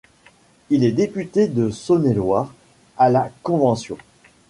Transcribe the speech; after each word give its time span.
Il 0.71 0.83
est 0.83 0.93
député 0.93 1.47
de 1.47 1.69
Saône-et-Loire 1.69 2.55
à 2.97 3.09
la 3.11 3.29
Convention. 3.43 3.99